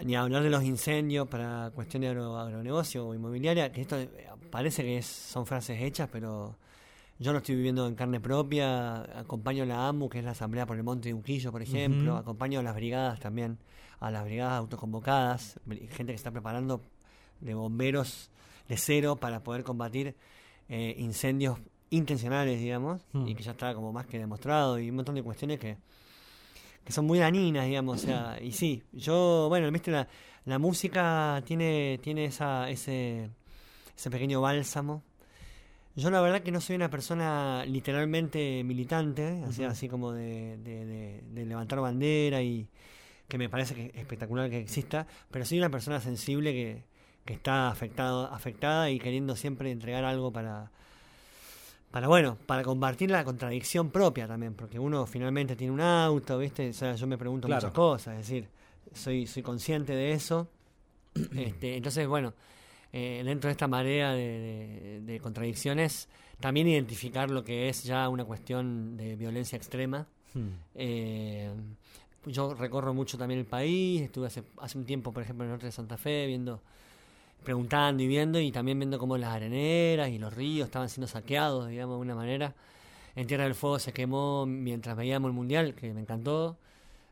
[0.04, 4.10] Ni hablar de los incendios para cuestiones de agro- agronegocio o inmobiliaria, que esto eh,
[4.52, 6.56] parece que es- son frases hechas, pero
[7.20, 9.02] yo lo estoy viviendo en carne propia.
[9.20, 12.18] Acompaño a la AMU, que es la Asamblea por el Monte de Unquillo, por ejemplo.
[12.18, 13.58] Acompaño a las brigadas también,
[14.00, 15.60] a las brigadas autoconvocadas,
[15.92, 16.82] gente que está preparando
[17.42, 18.30] de bomberos
[18.68, 20.16] de cero para poder combatir
[20.70, 21.60] eh, incendios
[21.92, 23.28] intencionales, digamos, Hmm.
[23.28, 25.78] y que ya está como más que demostrado, y un montón de cuestiones que,
[26.84, 30.08] que son muy dañinas, digamos, o sea, y sí, yo, bueno, viste, la,
[30.46, 33.30] la música tiene, tiene esa, ese,
[33.96, 35.04] ese pequeño bálsamo.
[35.96, 39.72] Yo la verdad que no soy una persona literalmente militante, así, Ujú.
[39.72, 42.68] así como de, de- de- de levantar bandera y
[43.28, 46.84] que me parece que es espectacular que exista, pero soy una persona sensible que,
[47.26, 50.72] que está afectado, afectada y queriendo siempre entregar algo para,
[51.92, 56.70] para bueno, para compartir la contradicción propia también, porque uno finalmente tiene un auto, ¿viste?
[56.70, 57.62] O sea, yo me pregunto Claro.
[57.68, 58.48] muchas cosas, es decir,
[58.94, 60.48] soy, soy consciente de eso.
[61.36, 62.34] este, entonces, bueno,
[62.92, 66.08] eh, dentro de esta marea de, de- de contradicciones,
[66.40, 70.06] también identificar lo que es ya una cuestión de violencia extrema.
[70.34, 70.48] Hmm.
[70.76, 71.50] Eh,
[72.26, 75.54] yo recorro mucho también el país, estuve hace, hace un tiempo, por ejemplo, en el
[75.54, 76.62] norte de Santa Fe, viendo,
[77.44, 81.70] preguntando y viendo, y también viendo cómo las areneras y los ríos estaban siendo saqueados,
[81.70, 82.54] digamos, de alguna manera.
[83.16, 86.58] En Tierra del Fuego se quemó mientras veíamos el Mundial, que me encantó,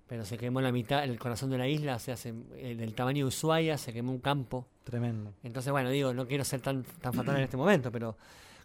[0.07, 2.93] pero se quemó la mitad, el corazón de la isla, o sea, se- eh, del
[2.93, 4.65] tamaño de Ushuaia, se quemó un campo.
[4.83, 5.31] Tremendo.
[5.43, 8.17] Entonces, bueno, digo, no quiero ser tan, tan fatal en este momento, pero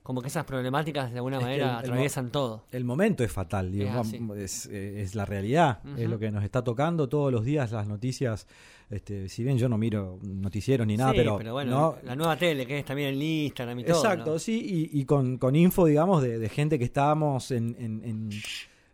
[0.08, 2.64] como que esas problemáticas de alguna Es manera el- el mo- atraviesan todo.
[2.72, 3.90] El momento es fatal, digo,
[4.32, 8.46] Es la realidad, es lo que nos está tocando todos los días las noticias.
[8.88, 12.38] Este, si bien yo no miro noticieros ni nada, Sí, pero, bueno, no, la nueva
[12.38, 13.96] tele, que es también el Instagram y todo.
[14.02, 14.38] Exacto, ¿no?
[14.38, 18.30] sí, y, y con, con info, digamos, de, de gente que estábamos en, en, en,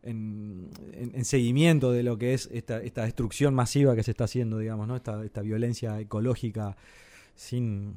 [0.03, 4.25] en- en- en seguimiento de lo que es esta, esta destrucción masiva que se está
[4.25, 4.97] haciendo, digamos, ¿no?
[4.97, 6.77] Esta, esta violencia ecológica
[7.37, 7.95] sin...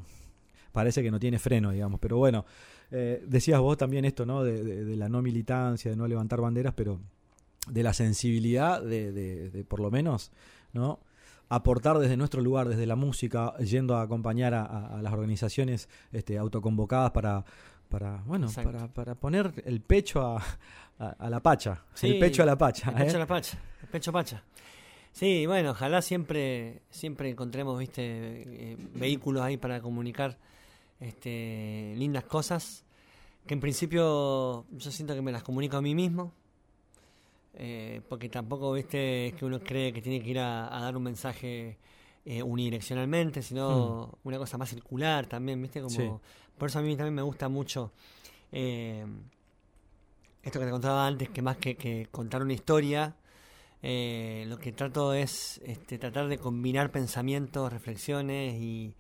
[0.72, 2.46] Parece que no tiene freno, digamos, pero bueno,
[2.92, 4.44] eh, decías vos también esto, ¿no?
[4.44, 7.00] De, de- de la no militancia, de no levantar banderas, pero
[7.70, 10.32] de la sensibilidad de, de- por lo menos,
[10.74, 11.00] ¿no?
[11.50, 15.88] aportar desde nuestro lugar, desde la música, yendo a acompañar a, a- a las organizaciones
[16.12, 17.46] este, autoconvocadas para,
[17.88, 20.44] para bueno, para, para poner el pecho a,
[21.00, 22.90] a- a la pacha, Sí, el pecho a la pacha.
[22.92, 23.16] El pecho ¿eh?
[23.16, 24.44] a la pacha, el pecho pacha.
[25.14, 28.02] Sí, bueno, ojalá siempre siempre encontremos, viste,
[28.74, 30.38] eh, vehículos ahí para comunicar
[31.00, 32.86] este, lindas cosas,
[33.46, 36.34] que en principio yo siento que me las comunico a mí mismo,
[37.54, 40.96] eh, porque tampoco, viste, es que uno cree que tiene que ir a, a dar
[40.96, 41.78] un mensaje
[42.26, 45.96] eh, unidireccionalmente, sino una cosa más circular también, viste, como...
[45.96, 46.10] Sí.
[46.58, 47.92] Por eso a mí también me gusta mucho...
[48.52, 49.06] eh,
[50.44, 53.18] esto que te contaba antes, que más que, que contar una historia,
[53.82, 58.96] eh, lo que trato es este, tratar de combinar pensamientos, reflexiones y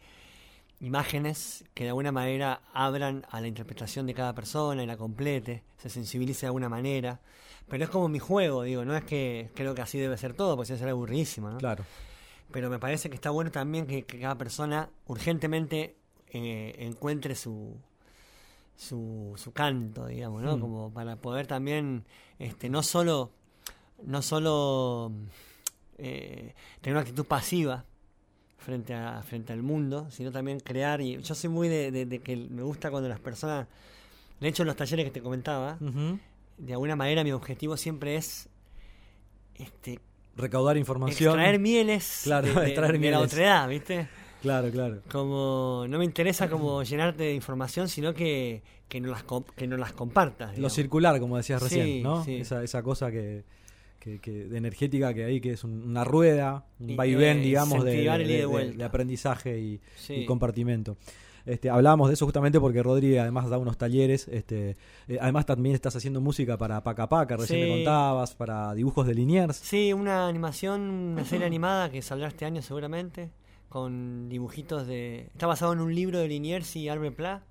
[0.79, 5.63] imágenes que de alguna manera abran a la interpretación de cada persona y la complete,
[5.77, 7.19] se sensibilice de alguna manera.
[7.67, 10.55] Pero es como mi juego, digo, no es que creo que así debe ser todo,
[10.55, 11.57] porque sería aburridísimo, ¿no?
[11.57, 11.83] Claro.
[12.51, 15.97] Pero me parece que está bueno también que, que cada persona urgentemente
[16.29, 17.75] eh, encuentre su,
[18.75, 20.57] su, su canto, digamos, ¿no?
[20.57, 20.59] Mm.
[20.61, 22.05] Como para poder también,
[22.39, 23.31] este, no solo,
[24.03, 25.11] no solo
[25.97, 27.85] eh, tener una actitud pasiva,
[28.57, 30.99] frente a frente al mundo, sino también crear.
[31.01, 33.67] Y yo soy muy de, de- de que me gusta cuando las personas,
[34.39, 35.77] de hecho en los talleres que te comentaba,
[36.57, 38.49] de alguna manera mi objetivo siempre es
[39.55, 39.99] este
[40.35, 41.31] Recaudar información.
[41.33, 43.33] extraer mieles Claro, de, de- extraer de la mieles.
[43.33, 44.07] otredad, ¿viste?
[44.41, 45.01] Claro, claro.
[45.11, 49.23] Como no me interesa como llenarte de información, sino que, que no las
[49.55, 50.57] que no las compartas.
[50.59, 52.23] Lo circular, como decías Sí, recién, ¿no?
[52.23, 52.35] sí.
[52.35, 53.43] Esa, esa cosa que,
[54.07, 57.83] que, que- de energética que hay, que es un- una rueda, un vaivén, eh, digamos,
[57.83, 60.13] de, aprendizaje y, Sí.
[60.13, 60.95] y compartimento.
[61.45, 64.75] Este, hablábamos de eso justamente porque Rodri además da unos talleres, este,
[65.07, 67.69] eh, además también estás haciendo música para Paca Paca, recién Sí.
[67.69, 69.55] me contabas, para dibujos de Liniers.
[69.57, 73.29] Sí, una animación, una serie animada que saldrá este año seguramente,
[73.69, 75.27] con dibujitos de...
[75.33, 77.43] Está basado en un libro de Liniers y Albert Pla,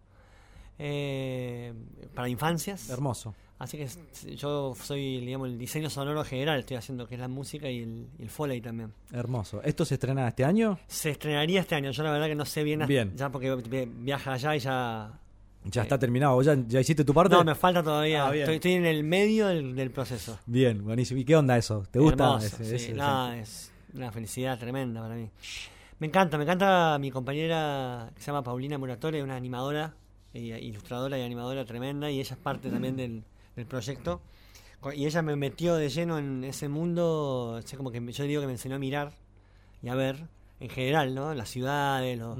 [0.78, 1.72] eh,
[2.14, 2.90] para infancias.
[2.90, 3.34] Hermoso.
[3.58, 3.98] Así que s-
[4.36, 8.06] yo soy, digamos, el diseño sonoro general, estoy haciendo que es la música y el,
[8.18, 8.92] y el foley también.
[9.12, 9.62] Hermoso.
[9.62, 10.78] ¿Esto se estrena este año?
[10.88, 13.16] Se estrenaría este año, yo la verdad que no sé bien, Bien.
[13.16, 15.10] ya porque vi- viaja allá y ya...
[15.68, 16.34] Ya Eh, está terminado.
[16.34, 17.34] ¿Vos ¿Ya, ya hiciste tu parte?
[17.34, 20.38] No, me falta todavía, Ah, estoy, estoy en el medio del, del proceso.
[20.46, 21.18] Bien, buenísimo.
[21.18, 21.82] ¿Y qué onda eso?
[21.90, 22.24] ¿Te gusta?
[22.24, 25.28] Hermoso, ese- sí, ese- no, es una felicidad tremenda para mí.
[25.98, 29.94] Me encanta, me encanta mi compañera que se llama Paulina Muratore, una animadora,
[30.34, 33.24] y- ilustradora y animadora tremenda, y ella es parte también del,
[33.56, 34.20] del proyecto.
[34.94, 38.46] Y ella me metió de lleno en ese mundo, sé como que yo digo que
[38.46, 39.12] me enseñó a mirar
[39.82, 40.28] y a ver,
[40.60, 41.34] en general, ¿no?
[41.34, 42.38] Las ciudades, los,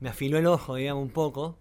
[0.00, 1.56] me afiló el ojo, digamos, un poco.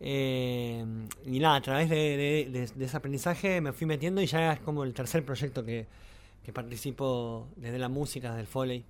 [0.00, 0.84] Eh,
[1.26, 4.52] y nada, a través de, de- de- de ese aprendizaje me fui metiendo y ya
[4.54, 5.86] es como el tercer proyecto que,
[6.42, 8.84] que participo desde la música, desde el foley,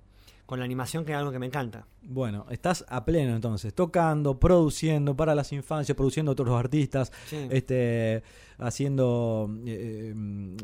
[0.51, 1.87] con la animación, que es algo que me encanta.
[2.01, 7.47] Bueno, estás a pleno entonces, tocando, produciendo para las infancias, produciendo otros artistas, Sí.
[7.49, 8.21] este,
[8.57, 10.13] haciendo, eh,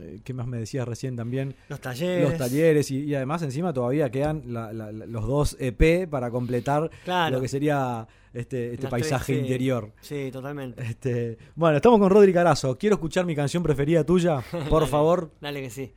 [0.01, 1.55] eh, ¿qué más me decías recién también?
[1.69, 2.27] Los talleres.
[2.29, 6.29] Los talleres y, y además encima todavía quedan la- la- la- los dos EP para
[6.31, 7.37] completar Claro.
[7.37, 9.41] lo que sería este, este paisaje tres, sí.
[9.45, 9.91] interior.
[10.01, 10.83] Sí, totalmente.
[10.83, 12.77] Este, bueno, estamos con Rodri Carazo.
[12.77, 15.31] Quiero escuchar mi canción preferida tuya, por Dale, favor.
[15.39, 15.93] Dale que sí.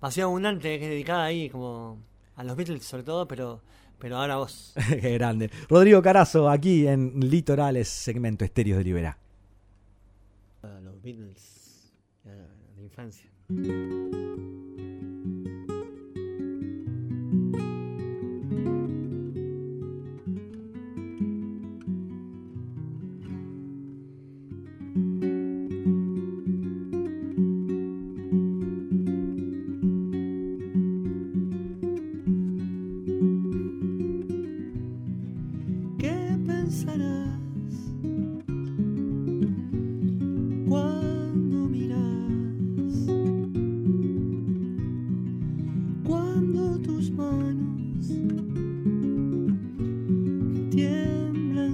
[0.00, 1.98] Vacío Abundante, que es dedicada ahí como
[2.38, 3.60] a los Beatles sobre todo, pero,
[3.98, 4.72] pero ahora vos.
[4.88, 5.50] Qué grande.
[5.68, 9.18] Rodrigo Carazo, aquí en Litorales, segmento Estéreos de Liberá.
[10.62, 11.92] A los Beatles,
[12.24, 13.28] a la infancia.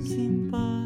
[0.04, 0.83] sem.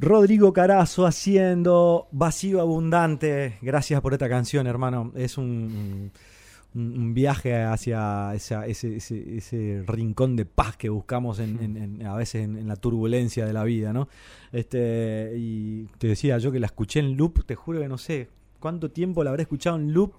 [0.00, 3.58] Rodrigo Carazo haciendo Vacío Abundante.
[3.60, 5.12] Gracias por esta canción, hermano.
[5.14, 6.10] Es un,
[6.72, 12.66] viaje hacia ese, rincón de paz que buscamos en, en- en- a veces en, en
[12.66, 14.08] la turbulencia de la vida, ¿no?
[14.52, 18.28] Este, y te decía yo que la escuché en loop, te juro que no sé
[18.58, 20.14] cuánto tiempo la habré escuchado en loop.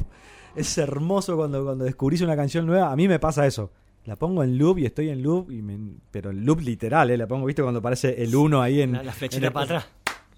[0.55, 2.91] Es hermoso cuando, cuando descubrís una canción nueva.
[2.91, 3.71] A mí me pasa eso.
[4.05, 7.17] La pongo en loop y estoy en loop, y me- pero en loop literal, ¿eh?
[7.17, 7.61] La pongo, ¿viste?
[7.61, 8.93] Cuando aparece el 1 ahí en...
[8.93, 9.85] La, la flechita en para atrás.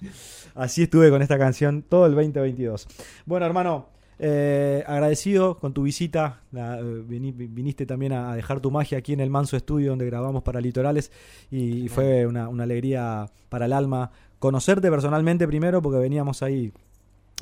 [0.55, 2.87] Así estuve con esta canción todo el 2022.
[3.25, 3.87] Bueno, hermano,
[4.19, 6.41] eh, agradecido con tu visita.
[6.51, 9.89] La, eh, vini- viniste también a, a dejar tu magia aquí en el Manso Estudio
[9.91, 11.11] donde grabamos para Litorales
[11.49, 16.71] y fue una, una alegría para el alma conocerte personalmente primero porque veníamos ahí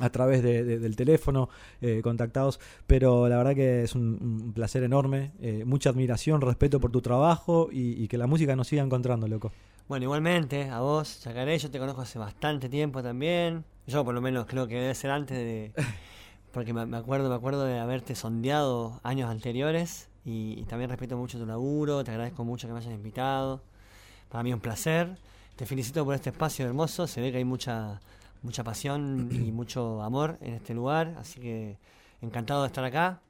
[0.02, 1.49] a través de- de- del teléfono
[1.82, 6.80] eh, contactados, pero la verdad que es un, un placer enorme, eh, mucha admiración, respeto
[6.80, 9.52] por tu trabajo y, y que la música nos siga encontrando, loco.
[9.88, 13.64] Bueno, igualmente, a vos, Chacaré, yo te conozco hace bastante tiempo también.
[13.88, 15.72] Yo por lo menos creo que debe ser antes de...
[16.54, 21.16] Porque me me acuerdo, me acuerdo de haberte sondeado años anteriores y, y también respeto
[21.18, 23.62] mucho tu laburo, te agradezco mucho que me hayas invitado.
[24.30, 25.18] Para mí es un placer.
[25.56, 27.99] Te felicito por este espacio hermoso, se ve que hay mucha
[28.42, 31.78] mucha pasión y mucho amor en este lugar, así que
[32.22, 33.22] encantado de estar acá.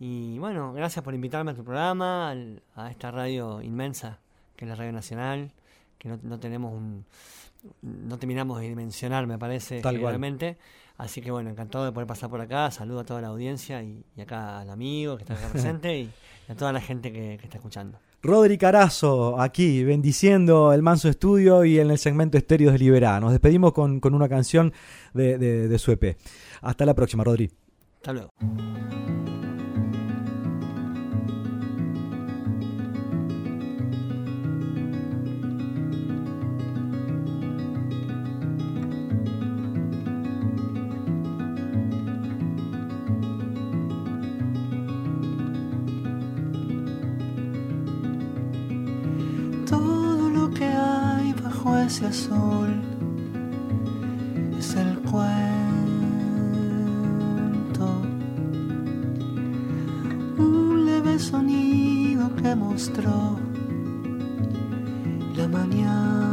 [0.00, 4.18] Y bueno, gracias por invitarme a tu programa, al- a esta radio inmensa
[4.56, 5.50] que es la Radio Nacional,
[5.98, 7.04] que no, no tenemos un...
[7.82, 10.12] No terminamos de dimensionar, me parece, Tal cual.
[10.98, 12.70] Así que bueno, encantado de poder pasar por acá.
[12.70, 16.10] Saludo a toda la audiencia y, y acá al amigo que está acá presente y
[16.48, 17.98] a toda la gente que, que está escuchando.
[18.24, 23.20] Rodri Carazo, aquí, bendiciendo el Manso Estudio y en el segmento Estéreos de Liberá.
[23.20, 24.72] Nos despedimos con, con una canción
[25.12, 26.16] de, de, de su EP.
[26.62, 27.50] Hasta la próxima, Rodri.
[27.96, 28.30] Hasta luego.
[51.94, 52.82] Ese azul
[54.58, 55.22] es el cuento.
[60.36, 63.38] Un leve sonido que mostró
[65.36, 66.23] la mañana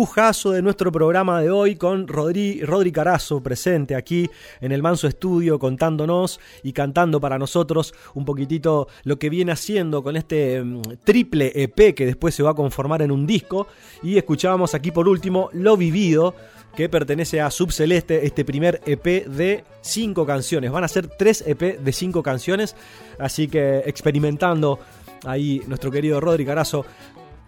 [0.00, 4.30] de nuestro programa de hoy con Rodri, Rodri Carazo presente aquí
[4.62, 10.02] en el Manso Estudio contándonos y cantando para nosotros un poquitito lo que viene haciendo
[10.02, 13.66] con este mm, triple EP que después se va a conformar en un disco.
[14.02, 16.34] Y escuchábamos aquí por último Lo Vivido
[16.74, 20.72] que pertenece a Subceleste, este primer EP de cinco canciones.
[20.72, 22.74] Van a ser tres EP de cinco canciones,
[23.18, 24.78] así que experimentando
[25.26, 26.86] ahí nuestro querido Rodri Carazo.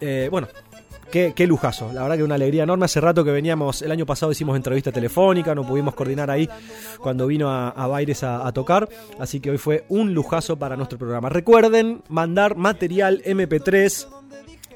[0.01, 0.49] Eh, bueno,
[1.13, 2.87] Qué, qué, lujazo, la verdad que una alegría enorme.
[2.87, 6.49] Hace rato que veníamos, el año pasado hicimos entrevista telefónica, no pudimos coordinar ahí
[7.01, 8.89] cuando vino a, a Baires a, a, tocar,
[9.19, 11.29] así que hoy fue un lujazo para nuestro programa.
[11.29, 14.07] Recuerden mandar material MP3,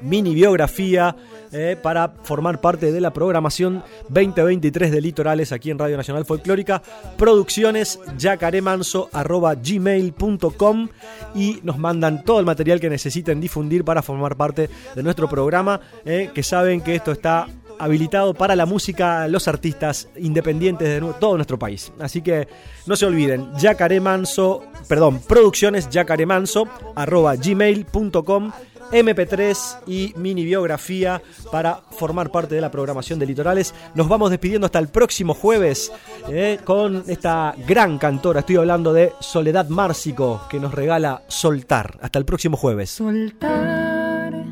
[0.01, 1.15] mini biografía,
[1.51, 6.83] eh, para formar parte de la programación 2023 de Litorales aquí en Radio Nacional Folclórica.
[7.17, 10.89] Producciones yacaremanso.gmail.com
[11.35, 15.79] y nos mandan todo el material que necesiten difundir para formar parte de nuestro programa,
[16.03, 17.47] eh, que saben que esto está
[17.79, 21.91] habilitado para la música, los artistas independientes de todo nuestro país.
[21.99, 22.47] Así que
[22.85, 28.51] no se olviden, yacaremanso, perdón, producciones yacaremanso, arroba gmail.com
[28.91, 31.21] MP3 y mini biografía
[31.51, 33.73] para formar parte de la programación de Litorales.
[33.95, 35.91] Nos vamos despidiendo hasta el próximo jueves
[36.29, 38.41] eh, con esta gran cantora.
[38.41, 41.97] Estoy hablando de Soledad Márcico que nos regala Soltar.
[42.01, 42.91] Hasta el próximo jueves.
[42.91, 44.45] Soltar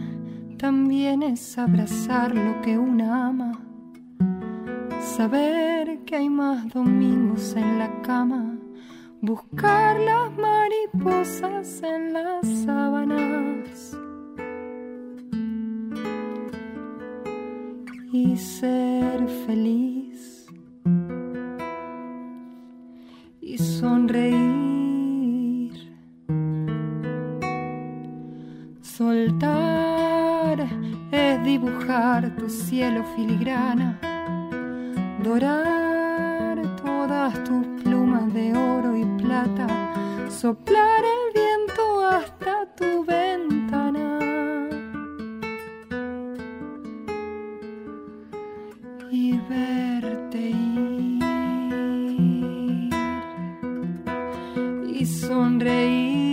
[0.58, 3.62] también es abrazar lo que una ama.
[5.18, 8.58] Saber que hay más domingos en la cama.
[9.22, 13.96] Buscar las mariposas en las sábanas
[18.16, 20.46] y ser feliz
[23.42, 24.34] y sonreír.
[28.82, 30.66] Soltar
[31.12, 34.00] es dibujar tu cielo filigrana,
[35.22, 39.68] dorar todas tus plumas de oro y plata,
[40.30, 44.20] soplar el viento hasta tu ventana.
[49.28, 51.24] Y verte ir
[55.00, 56.25] y sonreír